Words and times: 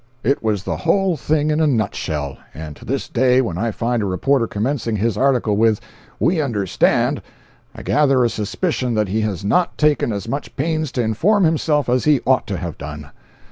It 0.23 0.41
was 0.41 0.63
the 0.63 0.77
whole 0.77 1.15
thing 1.15 1.51
in 1.51 1.59
a 1.59 1.67
nut 1.67 1.93
shell; 1.93 2.39
and 2.55 2.75
to 2.75 2.85
this 2.85 3.07
day 3.07 3.39
when 3.39 3.59
I 3.59 3.69
find 3.69 4.01
a 4.01 4.07
reporter 4.07 4.47
commencing 4.47 4.95
his 4.95 5.15
article 5.15 5.55
with 5.57 5.79
"We 6.19 6.41
understand," 6.41 7.21
I 7.75 7.83
gather 7.83 8.25
a 8.25 8.29
suspicion 8.29 8.95
that 8.95 9.09
he 9.09 9.21
has 9.21 9.45
not 9.45 9.77
taken 9.77 10.11
as 10.11 10.27
much 10.27 10.55
pains 10.55 10.91
to 10.93 11.03
inform 11.03 11.43
himself 11.43 11.87
as 11.87 12.05
he 12.05 12.19
ought 12.25 12.47
to 12.47 12.57
have 12.57 12.79
done. 12.79 13.11